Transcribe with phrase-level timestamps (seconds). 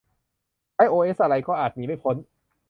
[0.75, 2.15] ใช้โอเอสอะไร ก็อาจหนีไม่พ้น